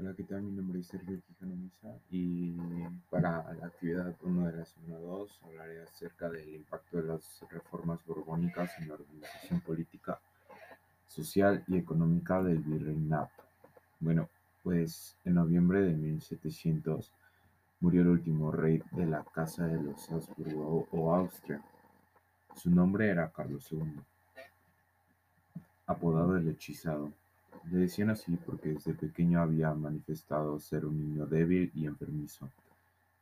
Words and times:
Hola, 0.00 0.14
¿qué 0.14 0.22
tal? 0.22 0.42
Mi 0.42 0.52
nombre 0.52 0.78
es 0.78 0.86
Sergio 0.86 1.20
Quijano 1.26 1.56
Mesa 1.56 1.98
y 2.08 2.52
para 3.10 3.52
la 3.54 3.66
actividad 3.66 4.14
1 4.22 4.46
de 4.46 4.56
la 4.58 4.64
semana 4.64 4.96
2 5.00 5.40
hablaré 5.42 5.82
acerca 5.82 6.30
del 6.30 6.54
impacto 6.54 6.98
de 6.98 7.08
las 7.08 7.44
reformas 7.50 7.98
borbónicas 8.06 8.70
en 8.78 8.86
la 8.86 8.94
organización 8.94 9.60
política, 9.60 10.20
social 11.08 11.64
y 11.66 11.78
económica 11.78 12.40
del 12.40 12.58
virreinato. 12.58 13.42
Bueno, 13.98 14.28
pues 14.62 15.16
en 15.24 15.34
noviembre 15.34 15.82
de 15.82 15.94
1700 15.94 17.12
murió 17.80 18.02
el 18.02 18.08
último 18.08 18.52
rey 18.52 18.80
de 18.92 19.04
la 19.04 19.24
Casa 19.24 19.66
de 19.66 19.82
los 19.82 20.08
Habsburgo 20.12 20.86
o 20.92 21.12
Austria. 21.12 21.60
Su 22.54 22.70
nombre 22.70 23.08
era 23.08 23.32
Carlos 23.32 23.66
II, 23.72 24.00
apodado 25.86 26.36
el 26.36 26.48
Hechizado. 26.50 27.12
Le 27.64 27.80
decían 27.80 28.10
así 28.10 28.36
porque 28.46 28.70
desde 28.70 28.94
pequeño 28.94 29.40
había 29.40 29.72
manifestado 29.74 30.58
ser 30.58 30.86
un 30.86 30.98
niño 30.98 31.26
débil 31.26 31.70
y 31.74 31.86
enfermizo, 31.86 32.50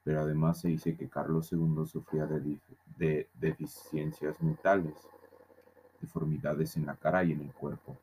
pero 0.05 0.20
además 0.20 0.61
se 0.61 0.69
dice 0.69 0.97
que 0.97 1.09
Carlos 1.09 1.52
II 1.52 1.87
sufría 1.87 2.27
de, 2.27 3.28
deficiencias 3.34 4.41
mentales, 4.41 4.95
deformidades 6.01 6.77
en 6.77 6.87
la 6.87 6.95
cara 6.95 7.25
y 7.25 7.33
en 7.33 7.41
el 7.41 7.52
cuerpo, 7.52 7.97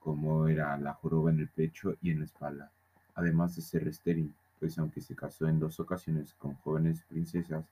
como 0.00 0.48
era 0.48 0.76
la 0.76 0.94
joroba 0.94 1.30
en 1.30 1.40
el 1.40 1.48
pecho 1.48 1.94
y 2.02 2.10
en 2.10 2.20
la 2.20 2.24
espalda, 2.24 2.72
además 3.14 3.54
de 3.54 3.62
ser 3.62 3.86
estéril, 3.86 4.34
pues 4.58 4.78
aunque 4.78 5.00
se 5.00 5.14
casó 5.14 5.46
en 5.46 5.60
dos 5.60 5.78
ocasiones 5.78 6.34
con 6.34 6.54
jóvenes 6.56 7.02
princesas, 7.08 7.64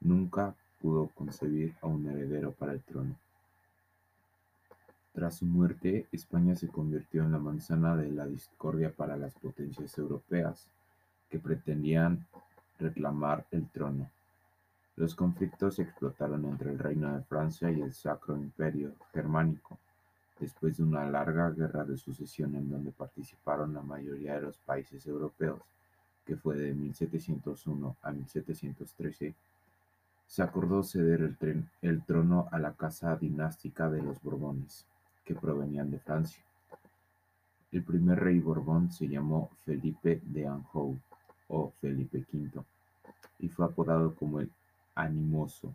nunca 0.00 0.54
pudo 0.80 1.08
concebir 1.14 1.74
a 1.82 1.86
un 1.86 2.08
heredero 2.08 2.52
para 2.52 2.72
el 2.72 2.80
trono. 2.82 3.14
Tras 5.12 5.38
su 5.38 5.44
muerte, 5.44 6.06
España 6.12 6.54
se 6.54 6.68
convirtió 6.68 7.24
en 7.24 7.32
la 7.32 7.38
manzana 7.38 7.96
de 7.96 8.12
la 8.12 8.26
discordia 8.26 8.92
para 8.92 9.16
las 9.16 9.34
potencias 9.34 9.98
europeas, 9.98 10.68
que 11.28 11.40
pretendían 11.40 12.26
reclamar 12.78 13.44
el 13.50 13.68
trono. 13.70 14.08
Los 14.94 15.16
conflictos 15.16 15.80
explotaron 15.80 16.44
entre 16.44 16.70
el 16.70 16.78
Reino 16.78 17.12
de 17.12 17.24
Francia 17.24 17.72
y 17.72 17.80
el 17.80 17.92
Sacro 17.92 18.36
Imperio 18.36 18.94
Germánico, 19.12 19.78
después 20.38 20.76
de 20.76 20.84
una 20.84 21.04
larga 21.10 21.50
guerra 21.50 21.84
de 21.84 21.96
sucesión 21.96 22.54
en 22.54 22.70
donde 22.70 22.92
participaron 22.92 23.74
la 23.74 23.82
mayoría 23.82 24.36
de 24.36 24.42
los 24.42 24.58
países 24.58 25.04
europeos, 25.08 25.60
que 26.24 26.36
fue 26.36 26.56
de 26.56 26.72
1701 26.72 27.96
a 28.00 28.12
1713, 28.12 29.34
se 30.28 30.42
acordó 30.42 30.84
ceder 30.84 31.36
el, 31.40 31.64
el 31.82 32.04
trono 32.04 32.48
a 32.52 32.60
la 32.60 32.74
casa 32.74 33.16
dinástica 33.16 33.90
de 33.90 34.02
los 34.02 34.22
Borbones 34.22 34.86
provenían 35.34 35.90
de 35.90 35.98
Francia. 35.98 36.42
El 37.72 37.84
primer 37.84 38.18
rey 38.18 38.40
Borbón 38.40 38.90
se 38.90 39.06
llamó 39.06 39.50
Felipe 39.64 40.20
de 40.24 40.46
Anjou 40.46 40.98
o 41.48 41.70
Felipe 41.80 42.24
V 42.32 42.64
y 43.38 43.48
fue 43.48 43.66
apodado 43.66 44.14
como 44.14 44.40
el 44.40 44.50
Animoso, 44.94 45.72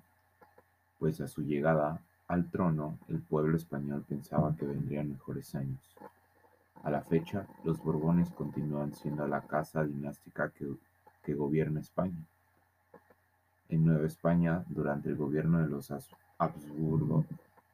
pues 1.00 1.22
a 1.22 1.28
su 1.28 1.42
llegada 1.42 2.02
al 2.28 2.50
trono 2.50 3.00
el 3.08 3.20
pueblo 3.20 3.56
español 3.56 4.04
pensaba 4.08 4.56
que 4.56 4.66
vendrían 4.66 5.12
mejores 5.12 5.56
años. 5.56 5.96
A 6.84 6.92
la 6.92 7.02
fecha, 7.02 7.48
los 7.64 7.82
Borbones 7.82 8.30
continúan 8.32 8.94
siendo 8.94 9.28
la 9.28 9.42
casa 9.42 9.84
dinástica 9.84 10.50
que, 10.50 10.68
que 11.24 11.34
gobierna 11.34 11.80
España. 11.80 12.24
En 13.70 13.86
Nueva 13.86 14.06
España, 14.06 14.64
durante 14.68 15.10
el 15.10 15.16
gobierno 15.16 15.60
de 15.60 15.68
los 15.68 15.92
Habsburgo, 16.38 17.26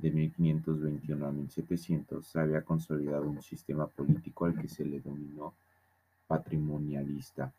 de 0.02 0.10
1521 0.10 1.28
a 1.28 1.32
1700 1.32 2.26
se 2.26 2.40
había 2.40 2.64
consolidado 2.64 3.30
un 3.30 3.42
sistema 3.44 3.86
político 3.86 4.46
al 4.46 4.60
que 4.60 4.68
se 4.68 4.84
le 4.84 5.00
denominó 5.00 5.54
patrimonialista, 6.28 7.52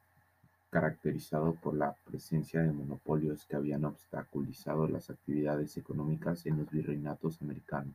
caracterizado 0.71 1.55
por 1.55 1.75
la 1.75 1.95
presencia 2.05 2.61
de 2.63 2.73
monopolios 2.73 3.45
que 3.45 3.55
habían 3.55 3.85
obstaculizado 3.85 4.89
las 4.89 5.09
actividades 5.11 5.77
económicas 5.77 6.45
en 6.47 6.59
los 6.59 6.71
virreinatos 6.71 7.41
americanos, 7.43 7.95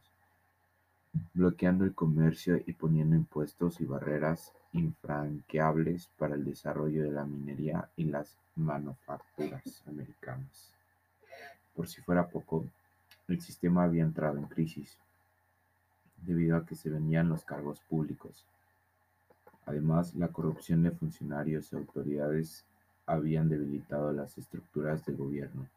bloqueando 1.34 1.84
el 1.84 1.94
comercio 1.94 2.62
y 2.66 2.74
poniendo 2.74 3.16
impuestos 3.16 3.82
y 3.82 3.86
barreras 3.86 4.54
infranqueables 4.72 6.08
para 6.18 6.36
el 6.36 6.46
desarrollo 6.46 7.04
de 7.04 7.12
la 7.12 7.26
minería 7.26 7.90
y 7.98 8.06
las 8.06 8.38
manufacturas 8.56 9.84
americanas. 9.88 10.72
Por 11.76 11.88
si 11.88 12.02
fuera 12.02 12.28
poco, 12.28 12.66
el 13.28 13.42
sistema 13.42 13.84
había 13.84 14.04
entrado 14.04 14.38
en 14.38 14.46
crisis, 14.46 14.98
debido 16.22 16.58
a 16.58 16.66
que 16.66 16.76
se 16.76 16.90
vendían 16.90 17.30
los 17.30 17.44
cargos 17.44 17.80
públicos. 17.82 18.46
Además, 19.66 20.16
la 20.16 20.30
corrupción 20.30 20.84
de 20.84 20.92
funcionarios 20.92 21.72
y 21.72 21.76
autoridades 21.76 22.66
habían 23.06 23.50
debilitado 23.50 24.12
las 24.14 24.38
estructuras 24.38 25.06
de 25.06 25.14
gobierno. 25.14 25.68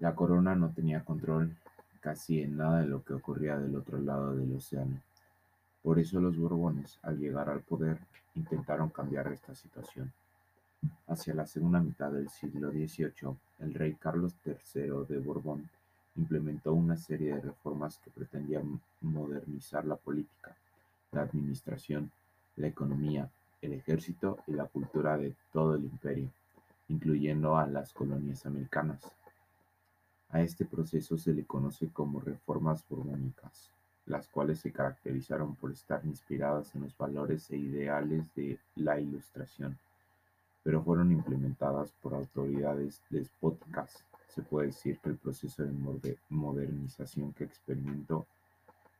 La 0.00 0.14
corona 0.14 0.54
no 0.54 0.70
tenía 0.70 1.04
control 1.04 1.56
casi 2.00 2.40
en 2.40 2.56
nada 2.56 2.80
de 2.80 2.86
lo 2.86 3.02
que 3.04 3.14
ocurría 3.14 3.58
del 3.58 3.74
otro 3.76 3.98
lado 3.98 4.34
del 4.34 4.54
océano. 4.54 5.00
Por 5.82 5.98
eso 5.98 6.20
los 6.20 6.36
Borbones, 6.36 6.98
al 7.02 7.18
llegar 7.18 7.48
al 7.48 7.60
poder, 7.60 7.98
intentaron 8.34 8.90
cambiar 8.90 9.32
esta 9.32 9.54
situación. 9.54 10.12
Hacia 11.08 11.34
la 11.34 11.44
segunda 11.44 11.80
mitad 11.80 12.12
del 12.12 12.28
siglo 12.28 12.70
XVIII, 12.70 13.34
el 13.58 13.74
rey 13.74 13.94
Carlos 13.94 14.34
III 14.44 15.06
de 15.08 15.18
Borbón 15.18 15.68
implementó 16.14 16.72
una 16.72 16.96
serie 16.96 17.34
de 17.34 17.40
reformas 17.40 17.98
que 17.98 18.10
pretendían 18.10 18.80
modernizar 19.00 19.84
la 19.86 19.96
política, 19.96 20.54
la 21.10 21.22
administración, 21.22 22.12
la 22.56 22.68
economía, 22.68 23.28
el 23.60 23.72
ejército 23.72 24.38
y 24.46 24.52
la 24.52 24.66
cultura 24.66 25.16
de 25.16 25.34
todo 25.52 25.74
el 25.74 25.82
imperio, 25.82 26.30
incluyendo 26.88 27.56
a 27.56 27.66
las 27.66 27.92
colonias 27.92 28.46
americanas. 28.46 29.00
A 30.30 30.42
este 30.42 30.64
proceso 30.64 31.18
se 31.18 31.32
le 31.32 31.44
conoce 31.44 31.88
como 31.88 32.20
reformas 32.20 32.84
borbónicas, 32.88 33.70
las 34.06 34.28
cuales 34.28 34.60
se 34.60 34.70
caracterizaron 34.70 35.56
por 35.56 35.72
estar 35.72 36.04
inspiradas 36.04 36.72
en 36.76 36.82
los 36.82 36.96
valores 36.96 37.50
e 37.50 37.56
ideales 37.56 38.32
de 38.36 38.58
la 38.76 39.00
Ilustración 39.00 39.76
pero 40.62 40.82
fueron 40.82 41.12
implementadas 41.12 41.92
por 42.02 42.14
autoridades 42.14 43.02
despóticas. 43.10 44.04
Se 44.28 44.42
puede 44.42 44.68
decir 44.68 44.98
que 44.98 45.10
el 45.10 45.16
proceso 45.16 45.64
de 45.64 46.18
modernización 46.28 47.32
que 47.32 47.44
experimentó 47.44 48.26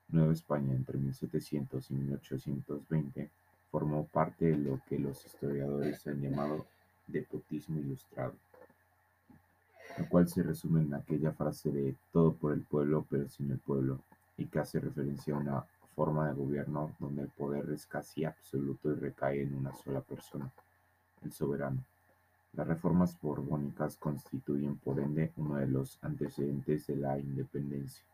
Nueva 0.08 0.32
España 0.32 0.74
entre 0.74 0.98
1700 0.98 1.90
y 1.90 1.94
1820 1.94 3.30
formó 3.70 4.06
parte 4.06 4.46
de 4.46 4.56
lo 4.56 4.80
que 4.88 4.98
los 4.98 5.24
historiadores 5.26 6.06
han 6.06 6.22
llamado 6.22 6.66
despotismo 7.06 7.78
ilustrado, 7.78 8.32
lo 9.98 10.08
cual 10.08 10.28
se 10.28 10.42
resume 10.42 10.82
en 10.82 10.94
aquella 10.94 11.32
frase 11.32 11.70
de 11.70 11.94
todo 12.12 12.32
por 12.32 12.52
el 12.52 12.62
pueblo 12.62 13.04
pero 13.10 13.28
sin 13.28 13.50
el 13.50 13.58
pueblo, 13.58 14.00
y 14.38 14.46
que 14.46 14.60
hace 14.60 14.80
referencia 14.80 15.34
a 15.34 15.38
una 15.38 15.64
forma 15.94 16.28
de 16.28 16.34
gobierno 16.34 16.94
donde 16.98 17.22
el 17.22 17.28
poder 17.28 17.68
es 17.70 17.84
casi 17.86 18.24
absoluto 18.24 18.90
y 18.90 18.94
recae 18.94 19.42
en 19.42 19.54
una 19.54 19.74
sola 19.74 20.00
persona 20.00 20.50
el 21.24 21.32
soberano. 21.32 21.84
Las 22.52 22.66
reformas 22.66 23.20
borbónicas 23.20 23.96
constituyen 23.96 24.76
por 24.76 24.98
ende 25.00 25.32
uno 25.36 25.56
de 25.56 25.66
los 25.66 25.98
antecedentes 26.02 26.86
de 26.86 26.96
la 26.96 27.18
independencia. 27.18 28.04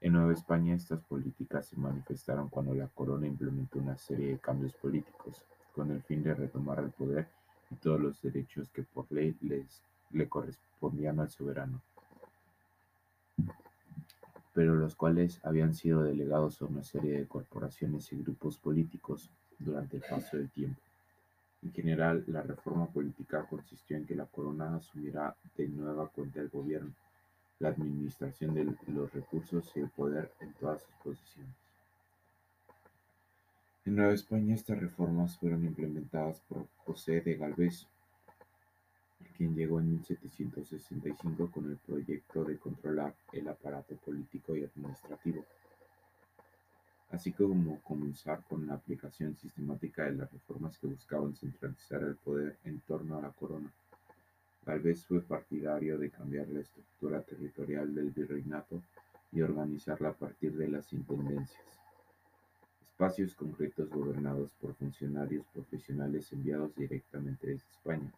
En 0.00 0.14
Nueva 0.14 0.32
España 0.32 0.74
estas 0.74 1.00
políticas 1.00 1.66
se 1.66 1.76
manifestaron 1.76 2.48
cuando 2.48 2.74
la 2.74 2.88
corona 2.88 3.26
implementó 3.26 3.78
una 3.78 3.96
serie 3.96 4.28
de 4.28 4.38
cambios 4.38 4.74
políticos, 4.74 5.42
con 5.74 5.90
el 5.90 6.02
fin 6.02 6.22
de 6.22 6.34
retomar 6.34 6.80
el 6.80 6.90
poder 6.90 7.28
y 7.70 7.76
todos 7.76 8.00
los 8.00 8.20
derechos 8.20 8.68
que 8.70 8.82
por 8.82 9.10
ley 9.10 9.36
les, 9.40 9.82
le 10.10 10.28
correspondían 10.28 11.20
al 11.20 11.30
soberano, 11.30 11.80
pero 14.52 14.74
los 14.74 14.94
cuales 14.94 15.40
habían 15.44 15.74
sido 15.74 16.02
delegados 16.02 16.60
a 16.60 16.66
una 16.66 16.84
serie 16.84 17.18
de 17.18 17.26
corporaciones 17.26 18.12
y 18.12 18.16
grupos 18.16 18.58
políticos 18.58 19.30
durante 19.58 19.96
el 19.96 20.02
paso 20.02 20.36
del 20.36 20.50
tiempo. 20.50 20.80
En 21.62 21.72
general, 21.72 22.24
la 22.26 22.42
reforma 22.42 22.86
política 22.86 23.46
consistió 23.48 23.96
en 23.96 24.04
que 24.04 24.16
la 24.16 24.26
corona 24.26 24.76
asumiera 24.76 25.36
de 25.56 25.68
nueva 25.68 26.08
cuenta 26.08 26.40
el 26.40 26.48
gobierno, 26.48 26.92
la 27.60 27.68
administración 27.68 28.54
de 28.54 28.64
los 28.88 29.12
recursos 29.12 29.70
y 29.76 29.80
el 29.80 29.88
poder 29.90 30.32
en 30.40 30.52
todas 30.54 30.82
sus 30.82 30.94
posiciones. 30.96 31.54
En 33.84 33.96
Nueva 33.96 34.12
España 34.12 34.54
estas 34.54 34.78
reformas 34.78 35.36
fueron 35.38 35.64
implementadas 35.64 36.40
por 36.48 36.66
José 36.84 37.20
de 37.20 37.36
Galvez, 37.36 37.86
quien 39.36 39.54
llegó 39.54 39.80
en 39.80 39.90
1765 39.90 41.50
con 41.50 41.70
el 41.70 41.76
proyecto 41.78 42.44
de 42.44 42.58
controlar 42.58 43.14
el 43.32 43.48
aparato 43.48 43.96
político 43.96 44.56
y 44.56 44.64
administrativo 44.64 45.44
así 47.12 47.30
como 47.32 47.80
comenzar 47.82 48.42
con 48.48 48.66
la 48.66 48.74
aplicación 48.74 49.36
sistemática 49.36 50.04
de 50.04 50.12
las 50.12 50.32
reformas 50.32 50.78
que 50.78 50.86
buscaban 50.86 51.36
centralizar 51.36 52.02
el 52.02 52.16
poder 52.16 52.56
en 52.64 52.80
torno 52.80 53.18
a 53.18 53.22
la 53.22 53.30
corona. 53.30 53.70
Galvez 54.64 55.04
fue 55.04 55.20
partidario 55.20 55.98
de 55.98 56.08
cambiar 56.08 56.48
la 56.48 56.60
estructura 56.60 57.20
territorial 57.20 57.94
del 57.94 58.10
virreinato 58.10 58.82
y 59.30 59.42
organizarla 59.42 60.10
a 60.10 60.14
partir 60.14 60.56
de 60.56 60.68
las 60.68 60.92
intendencias. 60.92 61.62
espacios 62.80 63.34
concretos 63.34 63.90
gobernados 63.90 64.50
por 64.60 64.74
funcionarios 64.74 65.44
profesionales 65.52 66.32
enviados 66.32 66.74
directamente 66.76 67.48
desde 67.48 67.68
España, 67.72 68.12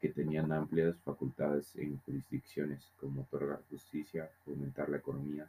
que 0.00 0.08
tenían 0.08 0.50
amplias 0.50 0.96
facultades 1.04 1.76
en 1.76 1.98
jurisdicciones 1.98 2.90
como 2.98 3.22
otorgar 3.22 3.62
justicia, 3.70 4.30
fomentar 4.44 4.88
la 4.88 4.96
economía, 4.96 5.46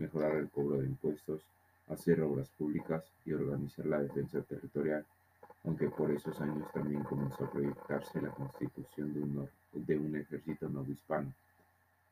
mejorar 0.00 0.36
el 0.36 0.50
cobro 0.50 0.80
de 0.80 0.86
impuestos, 0.86 1.42
hacer 1.88 2.20
obras 2.20 2.48
públicas 2.50 3.04
y 3.24 3.32
organizar 3.32 3.86
la 3.86 4.00
defensa 4.00 4.40
territorial, 4.42 5.04
aunque 5.64 5.88
por 5.88 6.10
esos 6.10 6.40
años 6.40 6.70
también 6.72 7.02
comenzó 7.04 7.44
a 7.44 7.50
proyectarse 7.50 8.20
la 8.20 8.30
constitución 8.30 9.12
de 9.14 9.20
un, 9.20 9.48
de 9.72 9.98
un 9.98 10.16
ejército 10.16 10.68
novohispano. 10.68 11.32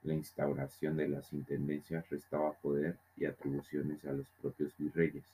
La 0.02 0.14
instauración 0.14 0.96
de 0.96 1.08
las 1.08 1.32
intendencias 1.32 2.08
restaba 2.10 2.52
poder 2.52 2.98
y 3.16 3.24
atribuciones 3.24 4.04
a 4.04 4.12
los 4.12 4.26
propios 4.42 4.76
virreyes, 4.76 5.24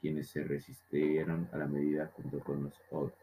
quienes 0.00 0.28
se 0.28 0.44
resistieron 0.44 1.48
a 1.52 1.56
la 1.56 1.66
medida 1.66 2.12
junto 2.14 2.40
con 2.40 2.64
los 2.64 2.74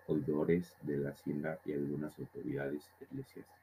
oidores 0.08 0.76
de 0.82 0.98
la 0.98 1.12
hacienda 1.12 1.60
y 1.66 1.74
algunas 1.74 2.18
autoridades 2.18 2.90
eclesiásticas. 3.00 3.62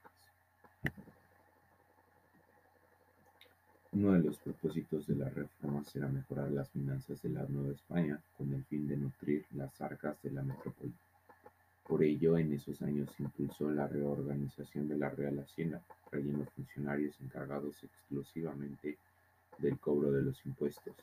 Uno 3.98 4.12
de 4.12 4.22
los 4.22 4.38
propósitos 4.38 5.08
de 5.08 5.16
las 5.16 5.34
reformas 5.34 5.96
era 5.96 6.06
mejorar 6.06 6.52
las 6.52 6.70
finanzas 6.70 7.20
de 7.20 7.30
la 7.30 7.44
Nueva 7.48 7.72
España 7.72 8.16
con 8.36 8.54
el 8.54 8.62
fin 8.66 8.86
de 8.86 8.96
nutrir 8.96 9.44
las 9.56 9.80
arcas 9.80 10.22
de 10.22 10.30
la 10.30 10.40
metrópoli. 10.40 10.94
Por 11.82 12.04
ello, 12.04 12.38
en 12.38 12.52
esos 12.52 12.80
años 12.82 13.10
se 13.16 13.24
impulsó 13.24 13.68
la 13.72 13.88
reorganización 13.88 14.86
de 14.86 14.98
la 14.98 15.10
Real 15.10 15.40
Hacienda, 15.40 15.82
trayendo 16.08 16.44
funcionarios 16.44 17.20
encargados 17.20 17.82
exclusivamente 17.82 18.98
del 19.58 19.80
cobro 19.80 20.12
de 20.12 20.22
los 20.22 20.46
impuestos. 20.46 20.94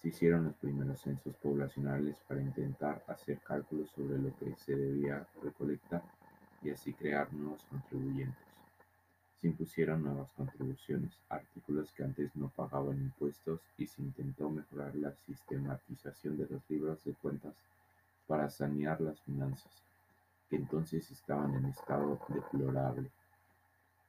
Se 0.00 0.08
hicieron 0.08 0.44
los 0.44 0.54
primeros 0.54 0.98
censos 1.02 1.36
poblacionales 1.36 2.16
para 2.26 2.40
intentar 2.40 3.04
hacer 3.08 3.40
cálculos 3.40 3.90
sobre 3.90 4.16
lo 4.16 4.34
que 4.38 4.54
se 4.56 4.74
debía 4.74 5.28
recolectar 5.42 6.02
y 6.62 6.70
así 6.70 6.94
crear 6.94 7.30
nuevos 7.34 7.62
contribuyentes. 7.64 8.55
Se 9.40 9.48
impusieron 9.48 10.02
nuevas 10.02 10.32
contribuciones, 10.32 11.12
artículos 11.28 11.92
que 11.92 12.04
antes 12.04 12.34
no 12.36 12.48
pagaban 12.48 12.96
impuestos 12.96 13.60
y 13.76 13.86
se 13.86 14.02
intentó 14.02 14.48
mejorar 14.48 14.94
la 14.96 15.12
sistematización 15.26 16.38
de 16.38 16.46
los 16.48 16.62
libros 16.70 17.04
de 17.04 17.12
cuentas 17.14 17.54
para 18.26 18.50
sanear 18.50 19.00
las 19.00 19.20
finanzas, 19.20 19.70
que 20.48 20.56
entonces 20.56 21.10
estaban 21.10 21.54
en 21.54 21.66
estado 21.66 22.18
deplorable. 22.28 23.10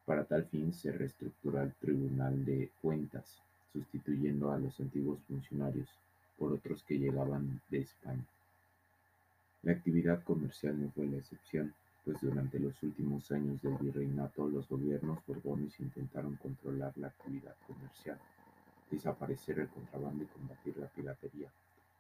Para 0.06 0.24
tal 0.24 0.46
fin 0.46 0.74
se 0.74 0.92
reestructuró 0.92 1.62
el 1.62 1.74
Tribunal 1.74 2.46
de 2.46 2.72
Cuentas, 2.82 3.42
sustituyendo 3.74 4.52
a 4.52 4.58
los 4.58 4.80
antiguos 4.80 5.20
funcionarios 5.28 5.90
por 6.38 6.54
otros 6.54 6.84
que 6.84 6.98
llegaban 6.98 7.62
de 7.70 7.80
España. 7.80 8.26
La 9.64 9.74
actividad 9.74 10.24
comercial 10.24 10.82
no 10.82 10.90
fue 10.92 11.08
la 11.08 11.18
excepción 11.18 11.74
pues 12.20 12.34
durante 12.34 12.60
los 12.60 12.82
últimos 12.82 13.32
años 13.32 13.62
del 13.62 13.78
virreinato 13.78 14.48
los 14.48 14.68
gobiernos 14.68 15.20
borbones 15.28 15.80
intentaron 15.80 16.36
controlar 16.38 16.92
la 16.98 17.08
actividad 17.08 17.56
comercial, 17.68 18.18
desaparecer 18.90 19.60
el 19.60 19.68
contrabando 19.68 20.24
y 20.24 20.28
combatir 20.28 20.78
la 20.78 20.88
piratería. 20.88 21.52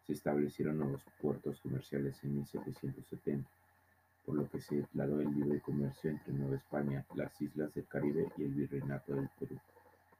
Se 0.06 0.14
establecieron 0.14 0.80
nuevos 0.80 1.02
puertos 1.22 1.60
comerciales 1.60 2.24
en 2.24 2.36
1770, 2.36 3.48
por 4.26 4.36
lo 4.36 4.50
que 4.50 4.60
se 4.60 4.78
declaró 4.78 5.22
el 5.22 5.32
libre 5.34 5.62
comercio 5.62 6.10
entre 6.10 6.34
Nueva 6.34 6.56
España, 6.56 7.06
las 7.14 7.40
islas 7.42 7.74
del 7.76 7.86
Caribe 7.86 8.32
y 8.38 8.44
el 8.44 8.54
virreinato 8.54 9.14
del 9.14 9.30
Perú 9.40 9.60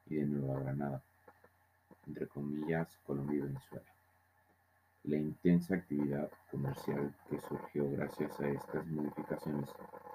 y 0.10 0.16
de 0.16 0.26
Nueva 0.26 0.60
Granada, 0.60 1.02
entre 2.06 2.28
comillas 2.28 3.00
Colombia 3.06 3.38
y 3.40 3.42
Venezuela. 3.42 3.97
La 5.08 5.16
intensa 5.16 5.76
actividad 5.76 6.30
comercial 6.52 7.16
que 7.30 7.40
surgió 7.40 7.90
gracias 7.92 8.38
a 8.42 8.50
estas 8.50 8.86
modificaciones 8.88 9.70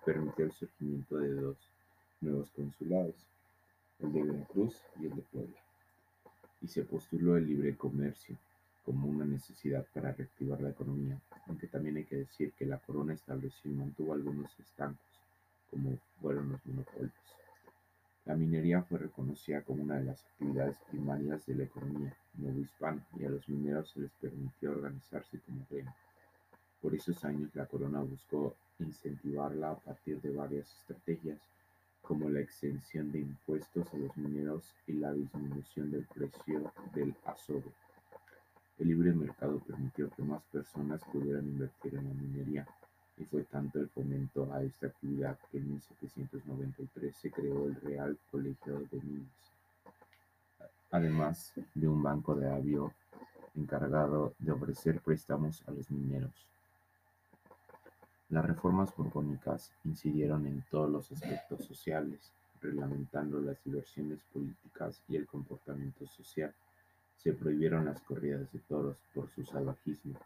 permitió 0.05 0.45
el 0.45 0.53
surgimiento 0.53 1.17
de 1.17 1.33
dos 1.33 1.57
nuevos 2.21 2.51
consulados, 2.51 3.15
el 4.01 4.13
de 4.13 4.23
Veracruz 4.23 4.77
y 5.01 5.07
el 5.07 5.17
de 5.17 5.23
Puebla, 5.23 5.57
y 6.61 6.69
se 6.69 6.85
postuló 6.85 7.39
el 7.39 7.47
libre 7.47 7.75
comercio 7.75 8.37
como 8.85 9.09
una 9.09 9.25
necesidad 9.25 9.87
para 9.95 10.13
reactivar 10.13 10.61
la 10.61 10.69
economía, 10.69 11.19
aunque 11.47 11.69
también 11.69 11.97
hay 11.97 12.05
que 12.05 12.17
decir 12.17 12.53
que 12.53 12.67
la 12.67 12.77
corona 12.77 13.15
estableció 13.15 13.71
y 13.71 13.75
mantuvo 13.75 14.13
algunos 14.13 14.51
estancos, 14.61 15.07
como 15.71 15.97
fueron 16.21 16.53
los 16.53 16.67
monopolios. 16.67 17.15
La 18.25 18.37
minería 18.37 18.83
fue 18.83 18.99
reconocida 18.99 19.63
como 19.63 19.83
una 19.83 19.97
de 19.97 20.05
las 20.05 20.25
actividades 20.25 20.77
primarias 20.89 21.45
de 21.45 21.57
la 21.57 21.65
economía 21.65 22.17
novohispana 22.35 23.05
y 23.19 23.25
a 23.25 23.31
los 23.31 23.49
mineros 23.49 23.91
se 23.91 24.01
les 24.01 24.13
permitió 24.13 24.71
organizarse 24.71 25.41
como 25.41 25.67
gremio. 25.69 25.93
Por 26.81 26.95
esos 26.95 27.25
años 27.25 27.51
la 27.55 27.67
corona 27.67 28.01
buscó 28.01 28.55
incentivarla 28.79 29.73
a 29.73 29.77
partir 29.77 30.21
de 30.21 30.31
varias 30.31 30.73
estrategias, 30.73 31.41
como 32.01 32.29
la 32.29 32.41
exención 32.41 33.11
de 33.11 33.21
impuestos 33.21 33.93
a 33.93 33.97
los 33.97 34.17
mineros 34.17 34.73
y 34.87 34.93
la 34.93 35.13
disminución 35.13 35.91
del 35.91 36.05
precio 36.07 36.73
del 36.95 37.15
azogue. 37.25 37.73
El 38.79 38.89
libre 38.89 39.13
mercado 39.13 39.61
permitió 39.61 40.11
que 40.11 40.23
más 40.23 40.43
personas 40.45 41.01
pudieran 41.13 41.47
invertir 41.47 41.95
en 41.95 42.09
la 42.09 42.15
minería, 42.15 42.69
y 43.19 43.25
fue 43.25 43.45
tanto 43.45 43.79
el 43.79 43.89
fomento 43.89 44.53
a 44.53 44.63
esta 44.63 44.87
actividad 44.87 45.39
que 45.51 45.59
en 45.59 45.69
1793 45.69 47.15
se 47.15 47.31
creó 47.31 47.67
el 47.67 47.77
Real 47.77 48.19
Colegio 48.31 48.81
de 48.91 49.01
Minas, 49.03 49.53
además 50.91 51.53
de 51.75 51.89
un 51.89 52.03
banco 52.03 52.35
de 52.35 52.51
avión 52.51 52.93
encargado 53.55 54.35
de 54.39 54.53
ofrecer 54.53 55.01
préstamos 55.01 55.63
a 55.67 55.73
los 55.73 55.91
mineros. 55.91 56.33
Las 58.31 58.47
reformas 58.47 58.97
borbónicas 58.97 59.71
incidieron 59.85 60.47
en 60.47 60.65
todos 60.71 60.91
los 60.91 61.13
aspectos 61.13 61.67
sociales, 61.67 62.33
reglamentando 62.63 63.41
las 63.41 63.63
diversiones 63.63 64.21
políticas 64.33 65.03
y 65.09 65.17
el 65.17 65.27
comportamiento 65.27 66.07
social. 66.07 66.55
Se 67.19 67.35
prohibieron 67.35 67.85
las 67.85 68.01
corridas 68.01 68.51
de 68.51 68.59
toros 68.61 68.97
por 69.15 69.29
su 69.29 69.45
salvajismo 69.45 70.19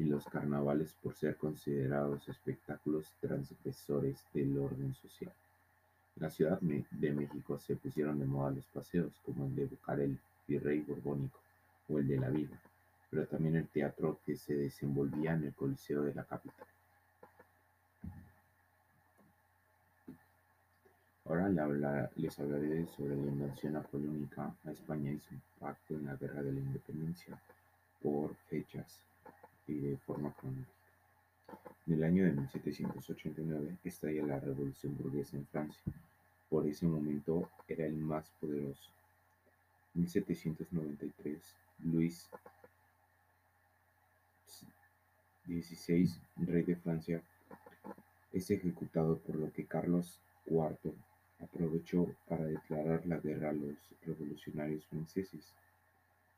y 0.00 0.04
los 0.04 0.24
carnavales 0.24 0.94
por 1.02 1.14
ser 1.14 1.36
considerados 1.36 2.26
espectáculos 2.26 3.12
transgresores 3.20 4.24
del 4.32 4.56
orden 4.56 4.94
social. 4.94 5.32
En 6.16 6.22
la 6.22 6.30
Ciudad 6.30 6.58
de 6.58 7.12
México 7.12 7.58
se 7.58 7.76
pusieron 7.76 8.18
de 8.18 8.24
moda 8.24 8.50
los 8.50 8.64
paseos, 8.68 9.12
como 9.26 9.44
el 9.44 9.54
de 9.54 9.66
Bucarel, 9.66 10.18
Virrey 10.48 10.80
Borbónico, 10.80 11.38
o 11.90 11.98
el 11.98 12.08
de 12.08 12.16
la 12.16 12.30
Viga, 12.30 12.58
pero 13.10 13.26
también 13.26 13.56
el 13.56 13.68
teatro 13.68 14.18
que 14.24 14.36
se 14.36 14.54
desenvolvía 14.54 15.34
en 15.34 15.44
el 15.44 15.54
Coliseo 15.54 16.02
de 16.02 16.14
la 16.14 16.24
capital. 16.24 16.66
Ahora 21.26 21.48
les 22.16 22.38
hablaré 22.40 22.86
sobre 22.86 23.16
la 23.16 23.26
invasión 23.26 23.74
napoleónica 23.74 24.54
a 24.64 24.70
España 24.70 25.12
y 25.12 25.20
su 25.20 25.34
impacto 25.34 25.94
en 25.94 26.06
la 26.06 26.16
Guerra 26.16 26.42
de 26.42 26.52
la 26.52 26.60
Independencia 26.60 27.38
por 28.02 28.34
fechas 28.48 29.09
de 29.74 29.96
forma 29.98 30.32
cronológica. 30.34 30.80
En 31.86 31.94
el 31.94 32.04
año 32.04 32.24
de 32.24 32.32
1789 32.32 33.78
estalla 33.84 34.26
la 34.26 34.38
Revolución 34.38 34.96
burguesa 34.96 35.36
en 35.36 35.46
Francia. 35.46 35.82
Por 36.48 36.66
ese 36.66 36.86
momento 36.86 37.50
era 37.66 37.86
el 37.86 37.96
más 37.96 38.30
poderoso. 38.40 38.90
En 39.94 40.02
1793, 40.02 41.56
Luis 41.84 42.30
XVI, 45.46 46.08
rey 46.36 46.62
de 46.62 46.76
Francia, 46.76 47.22
es 48.32 48.50
ejecutado 48.50 49.18
por 49.18 49.36
lo 49.36 49.52
que 49.52 49.66
Carlos 49.66 50.20
IV 50.46 50.94
aprovechó 51.40 52.06
para 52.28 52.44
declarar 52.44 53.04
la 53.06 53.18
guerra 53.18 53.50
a 53.50 53.52
los 53.52 53.76
revolucionarios 54.02 54.86
franceses. 54.86 55.52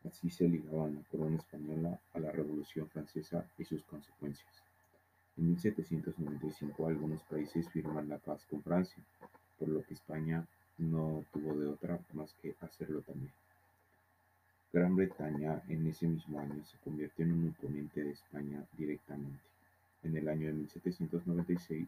Así 0.05 0.31
se 0.31 0.49
ligaban 0.49 0.97
la 0.97 1.03
corona 1.11 1.37
española 1.37 2.01
a 2.13 2.19
la 2.19 2.33
Revolución 2.33 2.89
Francesa 2.89 3.47
y 3.59 3.65
sus 3.65 3.83
consecuencias. 3.85 4.51
En 5.37 5.49
1795 5.49 6.87
algunos 6.87 7.23
países 7.23 7.69
firman 7.71 8.09
la 8.09 8.19
paz 8.19 8.45
con 8.47 8.63
Francia, 8.63 9.03
por 9.59 9.69
lo 9.69 9.83
que 9.83 9.95
España 9.95 10.47
no 10.79 11.25
tuvo 11.33 11.55
de 11.59 11.69
otra 11.69 12.01
más 12.13 12.35
que 12.35 12.55
hacerlo 12.61 13.01
también. 13.03 13.33
Gran 14.73 14.97
Bretaña 14.97 15.63
en 15.69 15.87
ese 15.87 16.07
mismo 16.07 16.41
año 16.41 16.65
se 16.65 16.79
convirtió 16.79 17.25
en 17.25 17.33
un 17.33 17.49
oponente 17.51 18.03
de 18.03 18.11
España 18.11 18.65
directamente. 18.77 19.41
En 20.03 20.17
el 20.17 20.29
año 20.29 20.49
de 20.49 20.55
1796, 20.55 21.87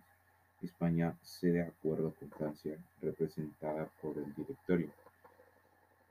España 0.62 1.16
cede 1.23 1.62
acuerdo 1.62 2.14
con 2.14 2.30
Francia, 2.30 2.76
representada 3.02 3.87
por 4.00 4.16
el 4.18 4.33
Directorio, 4.35 4.90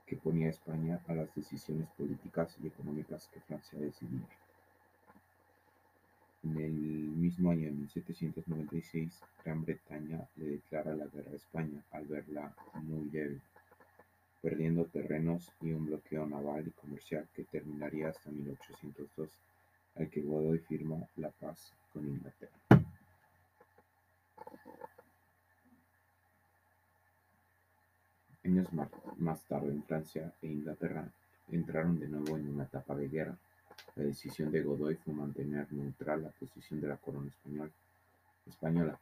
que 0.06 0.16
ponía 0.16 0.50
España 0.50 1.00
a 1.08 1.14
las 1.14 1.34
decisiones 1.34 1.88
políticas 1.96 2.56
y 2.62 2.66
económicas 2.66 3.28
que 3.32 3.40
Francia 3.40 3.78
decidía. 3.78 4.26
En 6.42 6.56
el 6.58 6.72
mismo 6.72 7.50
año 7.50 7.64
de 7.64 7.72
1796, 7.72 9.20
Gran 9.44 9.64
Bretaña 9.64 10.28
le 10.36 10.46
declara 10.50 10.94
la 10.94 11.06
guerra 11.06 11.30
a 11.32 11.36
España 11.36 11.82
al 11.90 12.06
verla 12.06 12.54
muy 12.82 13.08
débil, 13.08 13.40
perdiendo 14.42 14.84
terrenos 14.84 15.50
y 15.62 15.72
un 15.72 15.86
bloqueo 15.86 16.26
naval 16.26 16.68
y 16.68 16.70
comercial 16.72 17.26
que 17.34 17.44
terminaría 17.44 18.10
hasta 18.10 18.30
1802 18.30 19.30
la 21.16 21.30
paz 21.30 21.72
con 21.92 22.06
Inglaterra. 22.06 22.58
Años 28.44 28.68
más 29.18 29.42
tarde, 29.44 29.68
en 29.68 29.82
Francia 29.84 30.30
e 30.42 30.48
Inglaterra 30.48 31.08
entraron 31.50 31.98
de 31.98 32.08
nuevo 32.08 32.36
en 32.36 32.50
una 32.50 32.64
etapa 32.64 32.94
de 32.94 33.08
guerra. 33.08 33.34
La 33.96 34.04
decisión 34.04 34.52
de 34.52 34.62
Godoy 34.62 34.96
fue 34.96 35.14
mantener 35.14 35.72
neutral 35.72 36.22
la 36.22 36.28
posición 36.28 36.78
de 36.80 36.88
la 36.88 36.98
corona 36.98 37.30
española, 38.46 38.98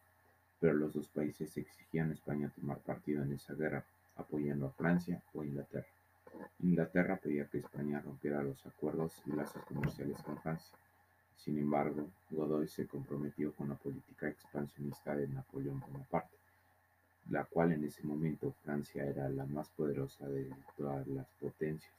pero 0.61 0.75
los 0.75 0.95
dos 0.95 1.09
países 1.09 1.57
exigían 1.57 2.11
a 2.11 2.15
España 2.15 2.53
tomar 2.55 2.79
partido 2.79 3.25
en 3.25 3.33
esa 3.33 3.55
guerra, 3.55 3.85
apoyando 4.17 4.67
a 4.67 4.71
Francia 4.71 5.21
o 5.35 5.43
Inglaterra. 5.43 5.89
Inglaterra 6.61 7.17
pedía 7.17 7.47
que 7.47 7.59
España 7.59 8.01
rompiera 8.01 8.45
los 8.45 8.65
acuerdos 8.65 9.21
y 9.27 9.33
lazos 9.33 9.65
comerciales 9.65 10.23
con 10.23 10.39
Francia. 10.39 10.77
Sin 11.37 11.59
embargo, 11.59 12.09
Godoy 12.31 12.69
se 12.69 12.87
comprometió 12.87 13.53
con 13.55 13.71
la 13.71 13.75
política 13.75 14.29
expansionista 14.29 15.17
de 15.17 15.27
Napoleón 15.27 15.81
Bonaparte, 15.81 16.37
la 17.31 17.45
cual 17.45 17.73
en 17.73 17.85
ese 17.85 18.03
momento 18.03 18.55
Francia 18.65 19.05
era 19.05 19.29
la 19.29 19.47
más 19.47 19.69
poderosa 19.71 20.29
de 20.29 20.51
todas 20.77 21.07
las 21.07 21.27
potencias. 21.41 21.93